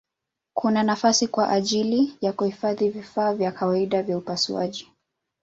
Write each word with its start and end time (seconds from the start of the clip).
Kuna 0.53 0.83
nafasi 0.83 1.27
kwa 1.27 1.49
ajili 1.49 2.17
ya 2.21 2.33
kuhifadhi 2.33 2.89
vifaa 2.89 3.33
vya 3.33 3.51
kawaida 3.51 4.03
vya 4.03 4.17
upasuaji. 4.17 4.91